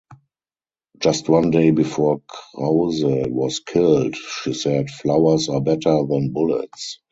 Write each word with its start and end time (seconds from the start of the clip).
Just 0.97 1.29
one 1.29 1.51
day 1.51 1.69
before 1.69 2.23
Krause 2.27 3.03
was 3.03 3.59
killed, 3.59 4.15
she 4.15 4.51
said 4.51 4.89
"flowers 4.89 5.47
are 5.47 5.61
better 5.61 6.03
than 6.07 6.33
bullets". 6.33 7.01